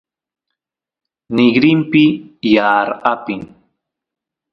[1.35, 2.03] nigrinpi
[2.53, 3.41] yaar apin